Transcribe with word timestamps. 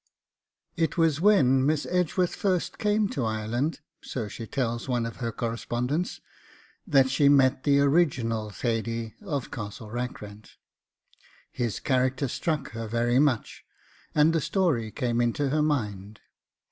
It 0.77 0.97
was 0.97 1.21
when 1.21 1.63
Miss 1.63 1.85
Edgeworth 1.85 2.33
first 2.33 2.79
came 2.79 3.07
to 3.09 3.23
Ireland, 3.23 3.81
so 4.01 4.27
she 4.27 4.47
tells 4.47 4.89
one 4.89 5.05
of 5.05 5.17
her 5.17 5.31
correspondents, 5.31 6.21
that 6.87 7.07
she 7.11 7.29
met 7.29 7.65
the 7.65 7.81
original 7.81 8.49
Thady 8.49 9.13
of 9.21 9.51
CASTLE 9.51 9.91
RACKRENT. 9.91 10.55
His 11.51 11.79
character 11.79 12.27
struck 12.27 12.71
her 12.71 12.87
very 12.87 13.19
much, 13.19 13.63
and 14.15 14.33
the 14.33 14.41
story 14.41 14.89
came 14.89 15.21
into 15.21 15.49
her 15.49 15.61
mind. 15.61 16.19